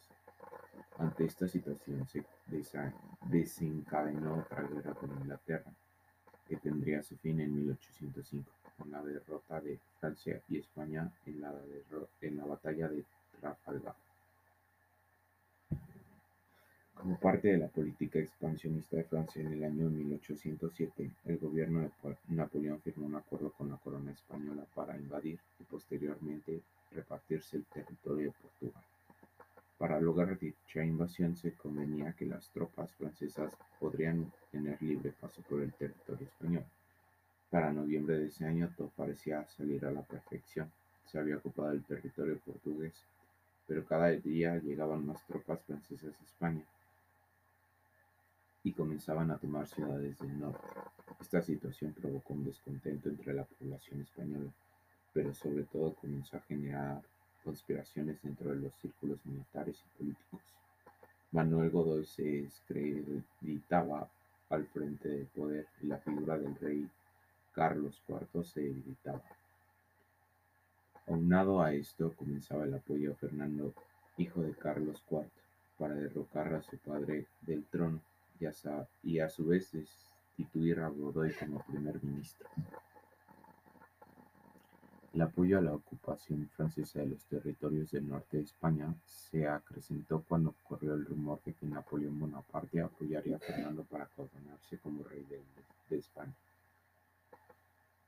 Ante 0.97 1.25
esta 1.25 1.47
situación 1.47 2.07
se 2.07 2.23
desencadenó 3.29 4.39
otra 4.39 4.63
guerra 4.63 4.93
con 4.93 5.11
Inglaterra, 5.11 5.71
que 6.47 6.57
tendría 6.57 7.01
su 7.01 7.17
fin 7.17 7.39
en 7.39 7.55
1805, 7.55 8.51
con 8.77 8.91
la 8.91 9.01
derrota 9.01 9.59
de 9.61 9.79
Francia 9.99 10.41
y 10.49 10.59
España 10.59 11.11
en 11.25 11.41
la, 11.41 11.53
en 12.21 12.37
la 12.37 12.45
batalla 12.45 12.89
de 12.89 13.03
Trafalgar. 13.39 13.95
Como 16.95 17.19
parte 17.19 17.49
de 17.49 17.57
la 17.57 17.67
política 17.67 18.19
expansionista 18.19 18.95
de 18.95 19.03
Francia 19.03 19.41
en 19.41 19.51
el 19.51 19.63
año 19.65 19.89
1807, 19.89 21.11
el 21.25 21.37
gobierno 21.37 21.81
de 21.81 21.91
Napoleón 22.29 22.79
firmó 22.79 23.07
un 23.07 23.15
acuerdo 23.15 23.51
con 23.51 23.69
la 23.69 23.75
corona 23.75 24.11
española 24.11 24.65
para 24.73 24.95
invadir 24.95 25.37
y 25.59 25.63
posteriormente 25.63 26.61
repartirse 26.91 27.57
el 27.57 27.65
territorio 27.65 28.27
de 28.27 28.31
Portugal. 28.31 28.83
Para 29.77 29.99
lograr 29.99 30.39
dicha 30.39 30.85
invasión 30.85 31.35
se 31.35 31.51
convenía 31.55 32.13
que 32.13 32.25
las 32.25 32.49
tropas 32.51 32.93
francesas 32.93 33.53
podrían 33.81 34.31
tener 34.49 34.81
libre 34.81 35.11
paso 35.19 35.41
por 35.41 35.61
el 35.61 35.73
territorio 35.73 36.25
español. 36.25 36.63
Para 37.49 37.73
noviembre 37.73 38.17
de 38.17 38.27
ese 38.27 38.45
año 38.45 38.73
todo 38.77 38.89
parecía 38.95 39.45
salir 39.49 39.85
a 39.85 39.91
la 39.91 40.03
perfección. 40.03 40.71
Se 41.05 41.19
había 41.19 41.35
ocupado 41.35 41.71
el 41.71 41.83
territorio 41.83 42.39
portugués, 42.39 42.93
pero 43.67 43.83
cada 43.83 44.07
día 44.11 44.57
llegaban 44.59 45.05
más 45.05 45.21
tropas 45.27 45.59
francesas 45.63 46.13
a 46.17 46.23
España 46.23 46.63
y 48.63 48.71
comenzaban 48.71 49.29
a 49.31 49.37
tomar 49.37 49.67
ciudades 49.67 50.17
del 50.19 50.39
norte. 50.39 50.67
Esta 51.19 51.41
situación 51.41 51.93
provocó 51.93 52.33
un 52.33 52.45
descontento 52.45 53.09
entre 53.09 53.33
la 53.33 53.43
población 53.43 54.01
española, 54.01 54.51
pero 55.13 55.33
sobre 55.33 55.63
todo 55.63 55.93
comenzó 55.95 56.37
a 56.37 56.41
generar 56.41 57.01
conspiraciones 57.43 58.21
dentro 58.21 58.51
de 58.51 58.55
los 58.55 58.73
círculos 58.75 59.19
militares 59.25 59.75
y 59.83 59.97
políticos. 59.97 60.41
Manuel 61.31 61.71
Godoy 61.71 62.05
se 62.05 62.23
descreditaba 62.23 64.09
al 64.49 64.65
frente 64.67 65.09
del 65.09 65.25
poder 65.25 65.67
y 65.81 65.87
la 65.87 65.97
figura 65.97 66.37
del 66.37 66.55
rey 66.55 66.89
Carlos 67.53 68.01
IV 68.07 68.43
se 68.45 68.61
debilitaba. 68.61 69.23
Aunado 71.07 71.61
a 71.61 71.73
esto 71.73 72.13
comenzaba 72.15 72.63
el 72.63 72.73
apoyo 72.75 73.11
a 73.11 73.15
Fernando, 73.15 73.73
hijo 74.17 74.41
de 74.41 74.53
Carlos 74.53 75.03
IV, 75.11 75.27
para 75.77 75.95
derrocar 75.95 76.53
a 76.53 76.61
su 76.61 76.77
padre 76.77 77.27
del 77.41 77.65
trono 77.65 77.99
y 79.03 79.19
a 79.19 79.29
su 79.29 79.45
vez 79.45 79.71
destituir 79.71 80.79
a 80.79 80.89
Godoy 80.89 81.33
como 81.33 81.63
primer 81.63 82.03
ministro. 82.03 82.49
El 85.13 85.21
apoyo 85.21 85.59
a 85.59 85.61
la 85.61 85.73
ocupación 85.73 86.49
francesa 86.49 86.99
de 86.99 87.05
los 87.05 87.23
territorios 87.25 87.91
del 87.91 88.09
norte 88.09 88.37
de 88.37 88.43
España 88.43 88.93
se 89.05 89.47
acrecentó 89.47 90.23
cuando 90.27 90.55
corrió 90.63 90.95
el 90.95 91.05
rumor 91.05 91.39
de 91.45 91.53
que 91.53 91.67
Napoleón 91.67 92.19
Bonaparte 92.19 92.81
apoyaría 92.81 93.35
a 93.35 93.39
Fernando 93.39 93.83
para 93.83 94.07
coronarse 94.07 94.79
como 94.79 95.03
rey 95.03 95.23
de, 95.25 95.97
España. 95.97 96.33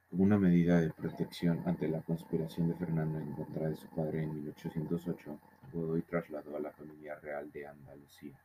Como 0.09 0.23
una 0.23 0.39
medida 0.39 0.81
de 0.81 0.89
protección 0.89 1.61
ante 1.67 1.87
la 1.87 2.01
conspiración 2.01 2.69
de 2.69 2.73
Fernando 2.73 3.19
en 3.19 3.33
contra 3.33 3.69
de 3.69 3.75
su 3.75 3.87
padre 3.89 4.23
en 4.23 4.33
1808, 4.33 5.39
Godoy 5.71 6.01
trasladó 6.01 6.55
a 6.55 6.59
la 6.59 6.71
familia 6.71 7.13
real 7.19 7.51
de 7.51 7.67
Andalucía 7.67 8.35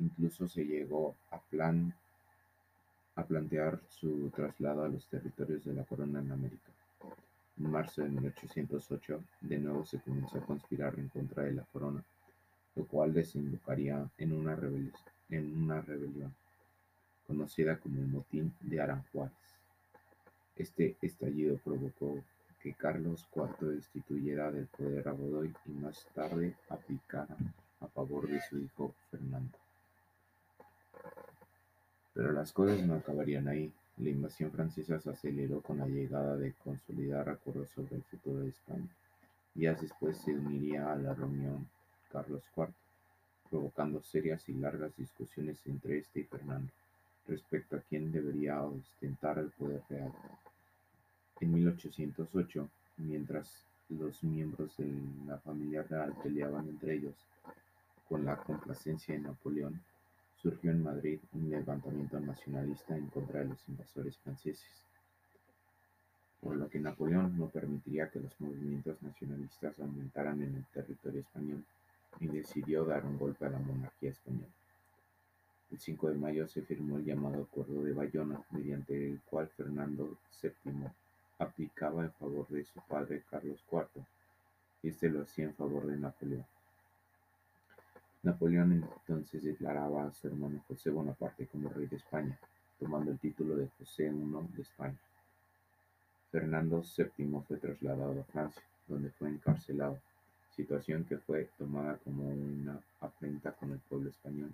Incluso 0.00 0.48
se 0.48 0.64
llegó 0.64 1.14
a, 1.30 1.38
plan, 1.38 1.94
a 3.16 3.24
plantear 3.24 3.78
su 3.88 4.30
traslado 4.34 4.82
a 4.82 4.88
los 4.88 5.06
territorios 5.06 5.64
de 5.64 5.74
la 5.74 5.84
corona 5.84 6.20
en 6.20 6.32
América. 6.32 6.70
En 7.58 7.70
marzo 7.70 8.02
de 8.02 8.08
1808, 8.08 9.22
de 9.42 9.58
nuevo 9.58 9.84
se 9.84 10.00
comenzó 10.00 10.38
a 10.38 10.46
conspirar 10.46 10.98
en 10.98 11.08
contra 11.08 11.42
de 11.42 11.52
la 11.52 11.64
corona, 11.64 12.02
lo 12.76 12.86
cual 12.86 13.12
desembocaría 13.12 14.08
en 14.16 14.32
una, 14.32 14.56
rebelión, 14.56 16.34
conocida 17.26 17.78
como 17.78 18.00
el 18.00 18.08
Motín 18.08 18.54
de 18.60 18.80
Aranjuez. 18.80 19.30
Este 20.56 20.96
estallido 21.02 21.58
provocó 21.58 22.24
que 22.62 22.72
Carlos 22.72 23.28
IV 23.34 23.68
destituyera 23.68 24.50
del 24.50 24.66
poder 24.66 25.08
a 25.08 25.12
Godoy 25.12 25.54
y 25.66 25.70
más 25.72 26.06
tarde 26.14 26.54
aplicara 26.70 27.36
a 27.80 27.86
favor 27.88 28.26
de 28.28 28.40
su 28.42 28.58
hijo 28.58 28.94
Fernando. 29.10 29.58
Pero 32.20 32.32
las 32.32 32.52
cosas 32.52 32.86
no 32.86 32.96
acabarían 32.96 33.48
ahí. 33.48 33.72
La 33.96 34.10
invasión 34.10 34.50
francesa 34.50 35.00
se 35.00 35.08
aceleró 35.08 35.62
con 35.62 35.78
la 35.78 35.86
llegada 35.86 36.36
de 36.36 36.52
consolidar 36.52 37.30
acuerdos 37.30 37.70
sobre 37.70 37.96
el 37.96 38.02
futuro 38.02 38.40
de 38.40 38.50
España. 38.50 38.90
Días 39.54 39.80
después 39.80 40.18
se 40.18 40.34
uniría 40.34 40.92
a 40.92 40.96
la 40.96 41.14
reunión 41.14 41.66
Carlos 42.12 42.42
IV, 42.54 42.74
provocando 43.48 44.02
serias 44.02 44.46
y 44.50 44.52
largas 44.52 44.94
discusiones 44.98 45.66
entre 45.66 45.96
este 45.96 46.20
y 46.20 46.24
Fernando 46.24 46.70
respecto 47.26 47.76
a 47.76 47.82
quién 47.88 48.12
debería 48.12 48.60
ostentar 48.64 49.38
el 49.38 49.48
poder 49.52 49.80
real. 49.88 50.12
En 51.40 51.54
1808, 51.54 52.68
mientras 52.98 53.64
los 53.88 54.22
miembros 54.22 54.76
de 54.76 54.92
la 55.26 55.38
familia 55.38 55.84
real 55.84 56.14
peleaban 56.22 56.68
entre 56.68 56.96
ellos 56.96 57.14
con 58.06 58.26
la 58.26 58.36
complacencia 58.36 59.14
de 59.14 59.22
Napoleón, 59.22 59.80
surgió 60.42 60.70
en 60.70 60.82
Madrid 60.82 61.18
un 61.32 61.50
levantamiento 61.50 62.18
nacionalista 62.18 62.96
en 62.96 63.08
contra 63.08 63.40
de 63.40 63.48
los 63.48 63.68
invasores 63.68 64.16
franceses, 64.18 64.84
por 66.40 66.56
lo 66.56 66.68
que 66.68 66.80
Napoleón 66.80 67.36
no 67.38 67.48
permitiría 67.48 68.08
que 68.08 68.20
los 68.20 68.40
movimientos 68.40 69.02
nacionalistas 69.02 69.78
aumentaran 69.78 70.40
en 70.42 70.56
el 70.56 70.64
territorio 70.72 71.20
español 71.20 71.62
y 72.20 72.26
decidió 72.26 72.84
dar 72.84 73.04
un 73.04 73.18
golpe 73.18 73.44
a 73.44 73.50
la 73.50 73.58
monarquía 73.58 74.10
española. 74.10 74.48
El 75.70 75.78
5 75.78 76.08
de 76.08 76.14
mayo 76.16 76.48
se 76.48 76.62
firmó 76.62 76.96
el 76.96 77.04
llamado 77.04 77.42
Acuerdo 77.42 77.82
de 77.84 77.92
Bayona, 77.92 78.42
mediante 78.50 79.10
el 79.10 79.20
cual 79.20 79.48
Fernando 79.48 80.16
VII 80.42 80.88
aplicaba 81.38 82.04
en 82.04 82.12
favor 82.12 82.48
de 82.48 82.64
su 82.64 82.80
padre 82.88 83.22
Carlos 83.30 83.62
IV, 83.70 84.04
este 84.82 85.10
lo 85.10 85.22
hacía 85.22 85.44
en 85.44 85.54
favor 85.54 85.86
de 85.86 85.96
Napoleón. 85.98 86.46
Napoleón 88.22 88.72
entonces 88.72 89.42
declaraba 89.42 90.06
a 90.06 90.12
su 90.12 90.26
hermano 90.26 90.62
José 90.68 90.90
Bonaparte 90.90 91.46
como 91.46 91.70
rey 91.70 91.86
de 91.86 91.96
España, 91.96 92.38
tomando 92.78 93.10
el 93.12 93.18
título 93.18 93.56
de 93.56 93.68
José 93.78 94.08
I 94.08 94.56
de 94.56 94.62
España. 94.62 94.98
Fernando 96.30 96.82
VII 96.82 97.42
fue 97.48 97.56
trasladado 97.56 98.20
a 98.20 98.24
Francia, 98.24 98.62
donde 98.86 99.10
fue 99.10 99.30
encarcelado, 99.30 99.98
situación 100.54 101.04
que 101.04 101.16
fue 101.16 101.48
tomada 101.56 101.96
como 102.04 102.28
una 102.28 102.78
afrenta 103.00 103.52
con 103.52 103.72
el 103.72 103.78
pueblo 103.78 104.10
español, 104.10 104.52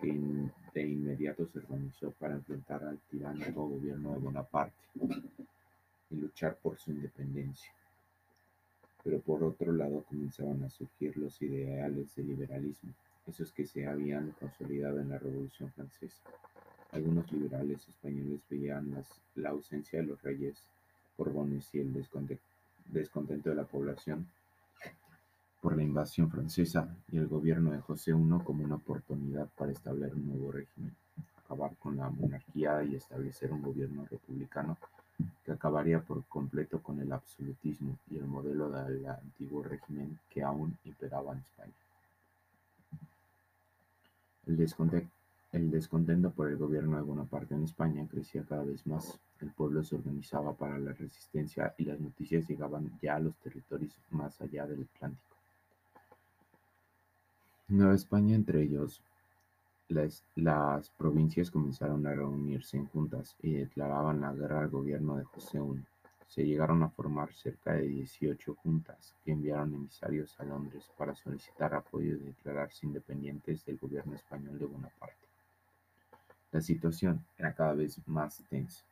que 0.00 0.50
de 0.72 0.82
inmediato 0.86 1.48
se 1.48 1.58
organizó 1.58 2.12
para 2.12 2.34
enfrentar 2.34 2.84
al 2.84 2.98
tiránico 3.10 3.68
gobierno 3.68 4.12
de 4.12 4.18
Bonaparte 4.18 4.76
y 6.10 6.16
luchar 6.16 6.56
por 6.56 6.78
su 6.78 6.92
independencia 6.92 7.72
pero 9.04 9.20
por 9.20 9.44
otro 9.44 9.72
lado 9.72 10.02
comenzaban 10.08 10.64
a 10.64 10.70
surgir 10.70 11.16
los 11.18 11.40
ideales 11.42 12.14
del 12.16 12.28
liberalismo, 12.28 12.92
esos 13.26 13.52
que 13.52 13.66
se 13.66 13.86
habían 13.86 14.32
consolidado 14.40 14.98
en 14.98 15.10
la 15.10 15.18
Revolución 15.18 15.70
Francesa. 15.72 16.22
Algunos 16.90 17.30
liberales 17.30 17.86
españoles 17.86 18.40
veían 18.48 19.04
la 19.34 19.50
ausencia 19.50 20.00
de 20.00 20.06
los 20.06 20.22
reyes 20.22 20.64
Borbones 21.18 21.72
y 21.74 21.80
el 21.80 21.92
descontento 21.92 23.50
de 23.50 23.54
la 23.54 23.64
población 23.64 24.26
por 25.60 25.76
la 25.76 25.82
invasión 25.82 26.30
francesa 26.30 26.94
y 27.10 27.16
el 27.16 27.26
gobierno 27.26 27.72
de 27.72 27.80
José 27.80 28.10
I 28.10 28.44
como 28.44 28.64
una 28.64 28.76
oportunidad 28.76 29.48
para 29.56 29.72
establecer 29.72 30.14
un 30.14 30.28
nuevo 30.28 30.52
régimen, 30.52 30.94
acabar 31.44 31.74
con 31.76 31.96
la 31.96 32.10
monarquía 32.10 32.82
y 32.84 32.96
establecer 32.96 33.52
un 33.52 33.62
gobierno 33.62 34.06
republicano 34.10 34.76
que 35.44 35.52
acabaría 35.52 36.00
por 36.00 36.24
completo 36.24 36.82
con 36.82 37.00
el 37.00 37.12
absolutismo 37.12 37.98
y 38.10 38.16
el 38.18 38.26
modelo 38.26 38.70
del 38.70 39.06
antiguo 39.06 39.62
régimen 39.62 40.18
que 40.28 40.42
aún 40.42 40.76
imperaba 40.84 41.32
en 41.32 41.38
España. 41.38 41.72
El 45.52 45.70
descontento 45.70 46.30
por 46.30 46.48
el 46.48 46.56
gobierno 46.56 46.96
de 46.96 47.02
Bonaparte 47.02 47.54
en 47.54 47.64
España 47.64 48.06
crecía 48.10 48.44
cada 48.44 48.64
vez 48.64 48.86
más, 48.86 49.18
el 49.40 49.50
pueblo 49.50 49.84
se 49.84 49.94
organizaba 49.94 50.52
para 50.54 50.78
la 50.78 50.92
resistencia 50.92 51.74
y 51.78 51.84
las 51.84 52.00
noticias 52.00 52.48
llegaban 52.48 52.90
ya 53.00 53.16
a 53.16 53.20
los 53.20 53.34
territorios 53.36 53.92
más 54.10 54.40
allá 54.40 54.66
del 54.66 54.88
Atlántico. 54.94 55.36
Nueva 57.68 57.94
España 57.94 58.34
entre 58.34 58.62
ellos, 58.62 59.00
las, 59.94 60.90
provincias 60.90 61.50
comenzaron 61.50 62.06
a 62.06 62.14
reunirse 62.14 62.76
en 62.76 62.86
juntas 62.86 63.36
y 63.42 63.54
declaraban 63.54 64.20
la 64.20 64.32
guerra 64.32 64.60
al 64.60 64.68
gobierno 64.68 65.16
de 65.16 65.24
José 65.24 65.58
I. 65.58 65.84
Se 66.26 66.44
llegaron 66.44 66.82
a 66.82 66.88
formar 66.88 67.32
cerca 67.32 67.74
de 67.74 67.82
18 67.82 68.54
juntas 68.56 69.14
que 69.24 69.32
enviaron 69.32 69.74
emisarios 69.74 70.38
a 70.40 70.44
Londres 70.44 70.90
para 70.98 71.14
solicitar 71.14 71.74
apoyo 71.74 72.14
y 72.14 72.18
declararse 72.18 72.86
independientes 72.86 73.64
del 73.64 73.78
gobierno 73.78 74.14
español 74.14 74.58
de 74.58 74.66
Bonaparte. 74.66 75.28
La 76.50 76.60
situación 76.60 77.24
era 77.38 77.54
cada 77.54 77.74
vez 77.74 78.00
más 78.06 78.42
tensa. 78.48 78.84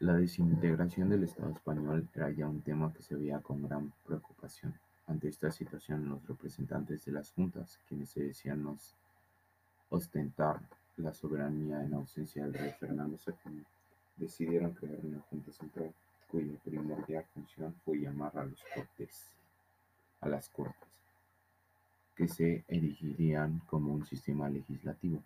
La 0.00 0.14
desintegración 0.14 1.08
del 1.08 1.24
Estado 1.24 1.52
español 1.52 2.06
era 2.14 2.30
ya 2.30 2.46
un 2.46 2.60
tema 2.60 2.92
que 2.92 3.02
se 3.02 3.14
veía 3.14 3.40
con 3.40 3.62
gran 3.62 3.92
preocupación. 4.04 4.74
Ante 5.06 5.28
esta 5.28 5.52
situación, 5.52 6.08
los 6.08 6.26
representantes 6.26 7.04
de 7.04 7.12
las 7.12 7.30
juntas, 7.30 7.78
quienes 7.88 8.10
se 8.10 8.24
decían 8.24 8.66
ostentar 9.88 10.60
la 10.96 11.12
soberanía 11.12 11.84
en 11.84 11.94
ausencia 11.94 12.42
del 12.44 12.54
rey 12.54 12.72
Fernando 12.72 13.16
VII, 13.24 13.64
decidieron 14.16 14.72
crear 14.72 14.98
una 15.04 15.20
junta 15.30 15.52
central 15.52 15.94
cuya 16.28 16.58
primordial 16.64 17.24
función 17.32 17.74
fue 17.84 17.98
llamar 17.98 18.36
a 18.36 18.44
los 18.44 18.62
cortes, 18.74 19.30
a 20.20 20.28
las 20.28 20.48
cortes, 20.48 20.88
que 22.16 22.26
se 22.26 22.64
erigirían 22.66 23.60
como 23.66 23.92
un 23.92 24.04
sistema 24.04 24.48
legislativo, 24.48 25.22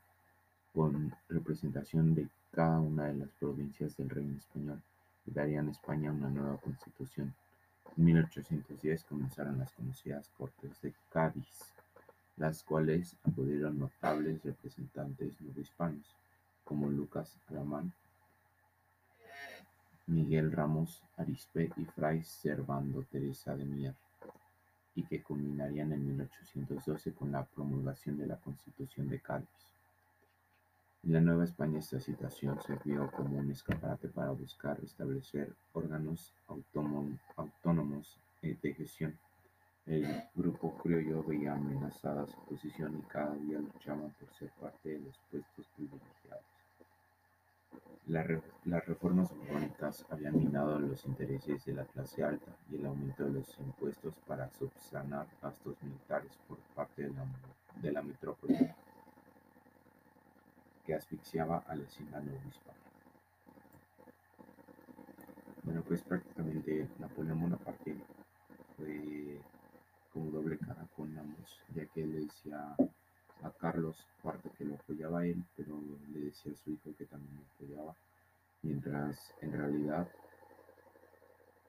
con 0.75 1.15
representación 1.29 2.15
de 2.15 2.29
cada 2.53 2.81
una 2.81 3.07
de 3.07 3.15
las 3.15 3.31
provincias 3.31 3.97
del 3.97 4.11
reino 4.11 4.37
español, 4.37 4.83
y 5.27 5.31
darían 5.31 5.69
a 5.69 5.71
España 5.71 6.13
una 6.13 6.29
nueva 6.29 6.59
constitución. 6.59 7.35
En 7.97 8.05
1810 8.05 9.05
comenzaron 9.05 9.59
las 9.59 9.73
conocidas 9.73 10.29
Cortes 10.37 10.81
de 10.81 10.95
Cádiz, 11.11 11.73
las 12.37 12.63
cuales 12.63 13.17
acudieron 13.25 13.79
notables 13.79 14.43
representantes 14.43 15.35
hispanos 15.57 16.17
como 16.65 16.89
Lucas 16.89 17.37
Alamán, 17.49 17.93
Miguel 20.07 20.51
Ramos 20.51 21.03
Arizpe 21.17 21.71
y 21.77 21.85
Fray 21.85 22.23
Servando 22.25 23.03
Teresa 23.03 23.57
de 23.57 23.65
Mier, 23.65 23.95
y 24.95 25.05
que 25.05 25.23
culminarían 25.23 25.93
en 25.93 26.07
1812 26.07 27.13
con 27.13 27.33
la 27.33 27.45
promulgación 27.45 28.17
de 28.19 28.27
la 28.27 28.37
Constitución 28.37 29.09
de 29.09 29.21
Cádiz. 29.21 29.49
En 31.03 31.15
la 31.15 31.21
Nueva 31.23 31.45
España 31.45 31.79
esta 31.79 31.99
situación 31.99 32.61
sirvió 32.61 33.11
como 33.11 33.39
un 33.39 33.51
escaparate 33.51 34.09
para 34.09 34.33
buscar 34.33 34.79
establecer 34.85 35.55
órganos 35.73 36.35
autónomos 36.47 38.19
eh, 38.43 38.59
de 38.61 38.75
gestión. 38.75 39.19
El 39.87 40.25
grupo 40.35 40.77
criollo 40.77 41.25
veía 41.25 41.55
amenazada 41.55 42.27
su 42.27 42.39
posición 42.45 42.99
y 42.99 43.03
cada 43.11 43.35
día 43.35 43.59
luchaba 43.59 44.09
por 44.09 44.31
ser 44.35 44.51
parte 44.61 44.91
de 44.91 45.01
los 45.01 45.17
puestos 45.31 45.67
privilegiados. 45.75 46.45
las 48.67 48.87
reformas 48.87 49.35
borbónicas 49.35 50.05
habían 50.11 50.37
minado 50.37 50.79
los 50.79 51.07
intereses 51.07 51.65
de 51.65 51.73
la 51.73 51.87
clase 51.87 52.23
alta 52.23 52.53
y 52.71 52.77
el 52.77 52.85
aumento 52.85 53.25
de 53.25 53.33
los 53.33 53.59
impuestos 53.59 54.13
para 54.27 54.51
subsanar 54.51 55.27
gastos 55.41 55.83
militares 55.83 56.39
por 56.47 56.59
parte 56.75 57.05
de 57.05 57.11
la, 57.15 57.25
de 57.81 57.91
la 57.91 58.03
metrópoli 58.03 58.71
que 60.91 60.97
asfixiaba 60.97 61.63
a 61.69 61.77
la 61.77 61.85
hacienda 61.85 62.21
hispana. 62.49 62.79
Bueno, 65.63 65.85
pues 65.87 66.03
prácticamente 66.03 66.89
Napoleón 66.99 67.43
Bonaparte 67.43 67.95
fue 68.77 69.41
como 70.13 70.33
doble 70.33 70.59
cara 70.59 70.85
con 70.97 71.17
ambos, 71.17 71.61
ya 71.77 71.87
que 71.87 72.05
le 72.05 72.23
decía 72.23 72.75
a 73.45 73.51
Carlos 73.61 74.05
IV 74.25 74.51
que 74.59 74.65
lo 74.65 74.75
apoyaba 74.75 75.21
a 75.21 75.27
él, 75.27 75.45
pero 75.57 75.81
le 76.13 76.25
decía 76.25 76.53
a 76.53 76.57
su 76.57 76.73
hijo 76.73 76.93
que 76.99 77.05
también 77.05 77.37
lo 77.37 77.43
apoyaba, 77.55 77.95
mientras 78.63 79.33
en 79.43 79.53
realidad 79.53 80.09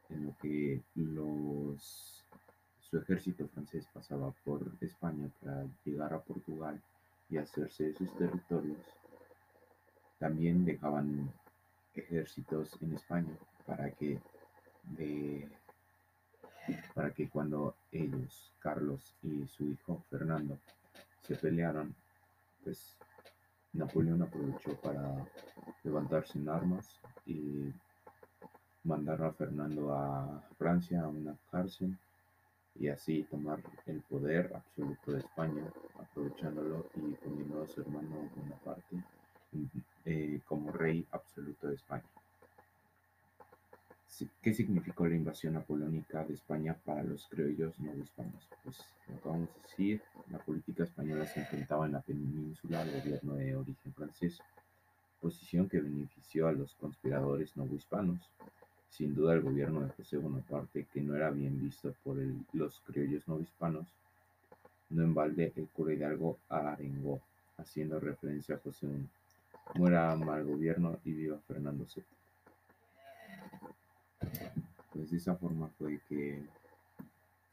en 0.10 0.26
lo 0.26 0.36
que 0.41 0.82
su 2.80 2.98
ejército 2.98 3.48
francés 3.50 3.88
pasaba 3.93 4.32
por 4.43 4.65
España 4.82 5.30
para 5.43 5.67
llegar 5.86 6.12
a 6.12 6.24
Portugal 6.24 6.82
y 7.30 7.38
hacerse 7.38 7.84
de 7.84 7.93
sus 7.93 8.12
territorios, 8.17 8.80
también 10.22 10.64
dejaban 10.64 11.34
ejércitos 11.96 12.78
en 12.80 12.94
España 12.94 13.36
para 13.66 13.90
que 13.90 14.20
para 16.94 17.12
que 17.12 17.28
cuando 17.28 17.76
ellos, 17.92 18.54
Carlos 18.60 19.16
y 19.24 19.48
su 19.48 19.72
hijo 19.72 20.04
Fernando, 20.12 20.60
se 21.24 21.36
pelearon, 21.36 21.96
pues 22.64 22.96
Napoleón 23.74 24.22
aprovechó 24.22 24.80
para 24.80 25.26
levantarse 25.84 26.38
en 26.38 26.50
armas 26.50 27.02
y 27.26 27.74
mandar 28.84 29.24
a 29.24 29.32
Fernando 29.32 29.92
a 29.92 30.44
Francia 30.60 31.02
a 31.02 31.08
una 31.08 31.36
cárcel 31.50 31.98
y 32.76 32.90
así 32.90 33.24
tomar 33.24 33.60
el 33.88 34.02
poder 34.02 34.54
absoluto 34.56 35.14
de 35.14 35.20
España, 35.20 35.64
aprovechándolo 36.00 36.88
y 36.96 37.16
poniendo 37.16 37.64
a 37.64 37.68
su 37.68 37.82
hermano 37.82 38.30
Bonaparte 38.36 39.04
eh, 40.06 40.40
como 40.46 40.72
rey 40.72 41.06
absoluto 41.12 41.68
de 41.68 41.76
España. 41.76 42.04
¿Qué 44.42 44.54
significó 44.54 45.08
la 45.08 45.16
invasión 45.16 45.54
napoleónica 45.54 46.24
de 46.24 46.36
España 46.36 46.76
para 46.86 47.04
los 47.04 47.26
criollos 47.28 47.80
no 47.80 47.96
hispanos? 47.96 48.48
Pues 48.64 48.78
lo 49.08 49.16
acabamos 49.16 49.50
de 49.56 49.62
decir, 49.62 50.02
la 50.30 50.38
política 50.38 50.84
española 50.84 51.26
se 51.26 51.40
enfrentaba 51.40 51.86
en 51.88 51.94
la 51.94 52.02
península 52.02 52.82
al 52.82 52.92
gobierno 52.92 53.34
de 53.34 53.56
origen 53.56 53.94
francés, 53.94 54.40
posición 55.20 55.68
que 55.68 55.80
benefició 55.80 56.48
a 56.48 56.52
los 56.52 56.76
conspiradores 56.76 57.56
no 57.58 57.66
hispanos. 57.74 58.30
Sin 58.90 59.16
duda 59.16 59.34
el 59.34 59.42
gobierno 59.42 59.82
de 59.82 59.90
José 59.90 60.18
Bonaparte, 60.18 60.86
que 60.94 61.02
no 61.02 61.16
era 61.16 61.32
bien 61.32 61.60
visto 61.60 61.96
por 62.04 62.18
los 62.54 62.80
criollos 62.82 63.28
no 63.28 63.40
hispanos, 63.40 63.88
no 64.90 65.04
en 65.04 65.14
balde 65.14 65.54
el 65.56 65.68
cura 65.70 65.94
Hidalgo 65.94 66.38
arengó, 66.50 67.22
haciendo 67.58 68.00
referencia 68.00 68.56
a 68.56 68.60
José 68.60 68.88
I 68.88 69.21
Muera 69.76 70.16
mal 70.16 70.44
gobierno 70.44 71.00
y 71.06 71.14
viva 71.14 71.40
Fernando 71.48 71.86
VII. 71.86 72.04
Pues 74.94 75.12
de 75.12 75.18
esa 75.18 75.36
forma 75.36 75.70
fue 75.78 76.00
que 76.10 76.44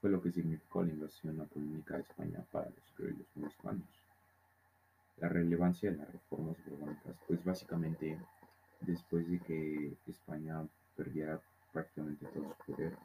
fue 0.01 0.11
lo 0.11 0.21
que 0.21 0.33
significó 0.33 0.83
la 0.83 0.91
invasión 0.91 1.37
napoleónica 1.37 1.95
de 1.95 2.03
España 2.03 2.45
para 2.51 2.67
los 2.67 2.91
criollos 2.97 3.27
no 3.37 3.47
hispanos. 3.47 3.89
La 5.19 5.29
relevancia 5.29 5.91
de 5.91 5.97
las 5.97 6.13
reformas 6.13 6.57
borbónicas, 6.67 7.17
pues 7.27 7.45
básicamente 7.45 8.19
después 8.81 9.29
de 9.31 9.39
que 9.41 9.97
España 10.07 10.67
perdiera 10.97 11.41
prácticamente 11.73 12.27
todo 12.27 12.55
su 12.55 12.73
poder, 12.73 12.97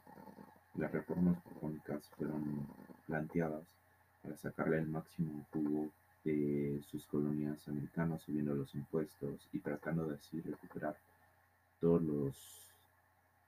las 0.74 0.90
reformas 0.90 1.36
borbónicas 1.44 2.08
fueron 2.16 2.66
planteadas 3.06 3.64
para 4.22 4.36
sacarle 4.36 4.78
el 4.78 4.88
máximo 4.88 5.46
jugo 5.52 5.90
de 6.24 6.82
sus 6.90 7.06
colonias 7.06 7.68
americanas, 7.68 8.22
subiendo 8.22 8.54
los 8.54 8.74
impuestos 8.74 9.48
y 9.52 9.60
tratando 9.60 10.06
de 10.06 10.16
así 10.16 10.40
recuperar 10.40 10.96
todas 11.80 12.72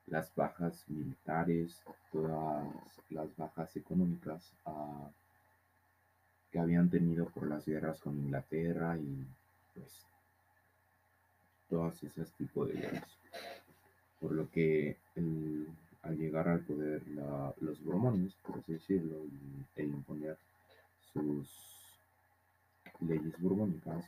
las 0.06 0.34
bajas 0.34 0.84
militares, 0.88 1.82
todas 2.12 2.66
las 3.10 3.34
bajas 3.36 3.74
económicas 3.76 4.52
ah, 4.66 5.10
que 6.50 6.58
habían 6.58 6.90
tenido 6.90 7.26
por 7.26 7.48
las 7.48 7.64
guerras 7.66 8.00
con 8.00 8.16
Inglaterra 8.18 8.96
y 8.98 9.26
pues 9.74 10.06
todas 11.68 12.02
esas 12.04 12.30
tipos 12.32 12.68
de 12.68 12.74
guerras. 12.74 13.18
Por 14.20 14.32
lo 14.32 14.50
que 14.50 14.96
al 16.02 16.16
llegar 16.16 16.48
al 16.48 16.60
poder 16.60 17.02
los 17.60 17.84
bromones, 17.84 18.34
por 18.46 18.58
así 18.58 18.74
decirlo, 18.74 19.16
e 19.74 19.82
imponer 19.82 20.38
sus 21.12 21.75
leyes 23.00 23.38
borbónicas 23.40 24.04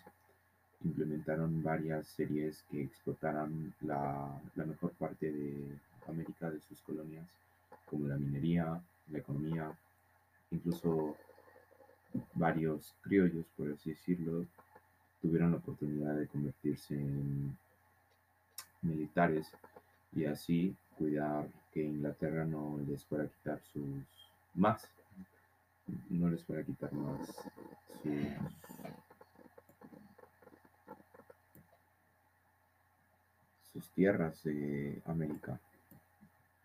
implementaron 0.85 1.63
varias 1.63 2.07
series 2.07 2.63
que 2.71 2.83
explotaran 2.83 3.75
la, 3.81 4.41
mejor 4.55 4.93
parte 4.93 5.31
de 5.31 5.77
América 6.07 6.51
de 6.51 6.61
sus 6.61 6.81
colonias, 6.83 7.27
como 7.87 8.07
la 8.07 8.17
minería, 8.17 8.81
la 9.11 9.19
economía, 9.19 9.77
incluso 10.51 11.17
varios 12.35 12.95
criollos, 13.03 13.47
por 13.57 13.71
así 13.73 13.91
decirlo, 13.91 14.47
tuvieron 15.21 15.51
la 15.51 15.59
oportunidad 15.59 16.15
de 16.15 16.29
convertirse 16.29 16.95
en 16.95 17.57
militares 18.83 19.51
y 20.15 20.25
así 20.25 20.75
cuidar 20.97 21.49
que 21.73 21.83
Inglaterra 21.83 22.45
no 22.45 22.79
les 22.89 23.05
fuera 23.05 23.25
a 23.25 23.29
quitar 23.29 23.61
sus 23.73 23.85
más 24.55 24.89
no 26.11 26.29
les 26.29 26.47
voy 26.47 26.59
a 26.59 26.65
quitar 26.65 26.93
más. 26.93 27.21
Sus 33.73 33.91
tierras 33.91 34.43
de 34.45 35.03
América. 35.07 35.61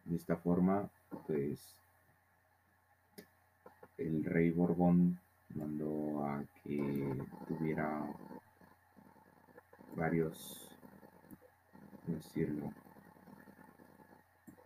De 0.05 0.15
esta 0.15 0.35
forma, 0.35 0.89
pues, 1.27 1.75
el 3.97 4.23
rey 4.23 4.51
Borbón 4.51 5.19
mandó 5.55 6.25
a 6.25 6.43
que 6.63 7.17
tuviera 7.47 8.05
varios, 9.95 10.69
decirlo, 12.07 12.71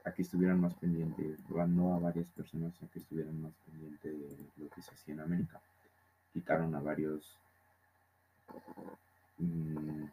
a 0.08 0.14
que 0.14 0.22
estuvieran 0.22 0.62
más 0.62 0.74
pendientes, 0.76 1.38
mandó 1.50 1.94
a 1.94 2.00
varias 2.00 2.30
personas 2.32 2.82
a 2.82 2.88
que 2.88 3.00
estuvieran 3.00 3.42
más 3.42 3.54
pendientes 3.66 4.18
de 4.56 4.64
lo 4.64 4.70
que 4.70 4.82
se 4.82 4.92
hacía 4.92 5.16
en 5.16 5.20
América. 5.20 5.60
Quitaron 6.32 6.74
a 6.76 6.80
varios 6.80 7.38
mm, 9.38 10.06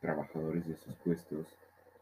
trabajadores 0.00 0.68
de 0.68 0.76
sus 0.76 0.94
puestos 0.94 1.48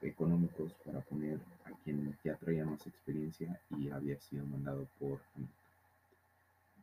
económicos 0.03 0.75
para 0.85 1.01
poner 1.01 1.41
a 1.65 1.71
quien 1.83 2.15
ya 2.23 2.37
traía 2.37 2.67
más 2.67 2.87
experiencia 2.87 3.59
y 3.71 3.89
había 3.89 4.21
sido 4.21 4.45
mandado 4.45 4.87
por 4.99 5.19
América. 5.35 5.61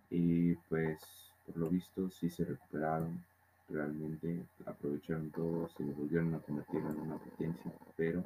Y 0.09 0.55
pues 0.69 0.99
por 1.45 1.57
lo 1.57 1.69
visto 1.69 2.09
sí 2.09 2.31
se 2.31 2.45
recuperaron, 2.45 3.23
realmente 3.69 4.43
aprovecharon 4.65 5.29
todo, 5.29 5.69
se 5.69 5.83
volvieron 5.83 6.33
a 6.33 6.39
convertir 6.39 6.79
en 6.79 6.99
una 6.99 7.17
potencia, 7.19 7.71
pero 7.95 8.23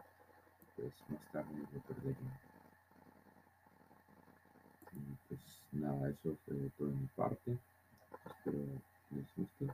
pues 0.82 0.96
más 1.10 1.32
tarde 1.32 1.68
lo 1.72 1.82
perderían. 1.82 2.42
Y 4.94 5.18
pues 5.28 5.42
nada, 5.72 6.10
eso 6.12 6.38
fue 6.46 6.72
todo 6.78 6.90
de 6.90 6.96
mi 6.96 7.08
parte. 7.10 7.60
Espero 8.26 8.84
les 9.12 9.36
guste 9.36 9.66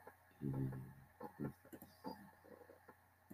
y 0.41 0.51
pues, 1.37 1.53